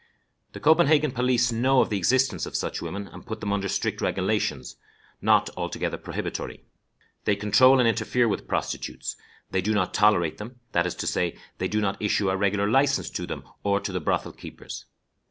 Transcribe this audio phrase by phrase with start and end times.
[0.53, 4.01] The Copenhagen police know of the existence of such women, and put them under strict
[4.01, 4.75] regulations,
[5.21, 6.63] not altogether prohibitory.
[7.25, 9.15] They control and interfere with prostitutes;
[9.51, 12.67] they do not tolerate them that is to say, they do not issue a regular
[12.67, 14.85] license to them or to the brothel keepers.